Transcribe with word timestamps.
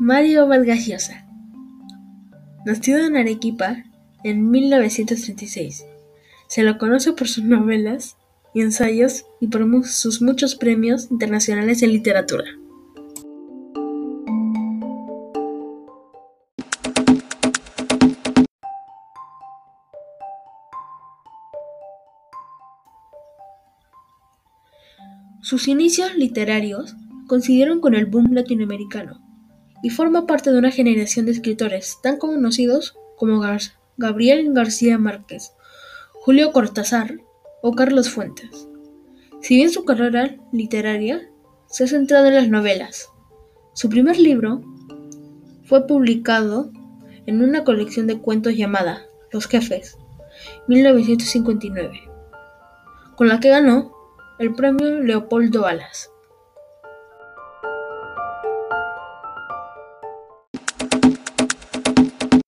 Mario 0.00 0.46
Vargas 0.46 0.86
Llosa. 0.86 1.26
Nacido 2.64 3.04
en 3.04 3.16
Arequipa 3.16 3.82
en 4.22 4.48
1936, 4.48 5.84
se 6.46 6.62
lo 6.62 6.78
conoce 6.78 7.14
por 7.14 7.26
sus 7.26 7.42
novelas 7.42 8.16
y 8.54 8.60
ensayos 8.60 9.26
y 9.40 9.48
por 9.48 9.66
sus 9.86 10.22
muchos 10.22 10.54
premios 10.54 11.10
internacionales 11.10 11.82
en 11.82 11.90
literatura. 11.90 12.44
Sus 25.42 25.66
inicios 25.66 26.14
literarios 26.14 26.94
coincidieron 27.26 27.80
con 27.80 27.96
el 27.96 28.06
boom 28.06 28.32
latinoamericano 28.32 29.27
y 29.82 29.90
forma 29.90 30.26
parte 30.26 30.50
de 30.50 30.58
una 30.58 30.70
generación 30.70 31.26
de 31.26 31.32
escritores 31.32 31.98
tan 32.02 32.18
conocidos 32.18 32.96
como 33.16 33.42
Gabriel 33.96 34.52
García 34.52 34.98
Márquez, 34.98 35.52
Julio 36.12 36.52
Cortázar 36.52 37.18
o 37.62 37.72
Carlos 37.72 38.10
Fuentes. 38.10 38.68
Si 39.40 39.56
bien 39.56 39.70
su 39.70 39.84
carrera 39.84 40.36
literaria 40.52 41.30
se 41.66 41.84
ha 41.84 41.86
centrado 41.86 42.26
en 42.26 42.34
las 42.34 42.48
novelas, 42.48 43.08
su 43.74 43.88
primer 43.88 44.18
libro 44.18 44.62
fue 45.64 45.86
publicado 45.86 46.72
en 47.26 47.42
una 47.42 47.62
colección 47.62 48.06
de 48.06 48.18
cuentos 48.18 48.56
llamada 48.56 49.06
Los 49.30 49.46
Jefes, 49.46 49.96
1959, 50.66 52.02
con 53.16 53.28
la 53.28 53.38
que 53.38 53.50
ganó 53.50 53.92
el 54.38 54.54
premio 54.54 55.00
Leopoldo 55.00 55.66
Alas. 55.66 56.10